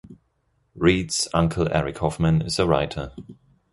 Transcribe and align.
Reid's 0.73 1.27
uncle 1.31 1.71
Eric 1.71 1.99
Hoffman 1.99 2.41
is 2.41 2.57
a 2.57 2.65
writer. 2.65 3.11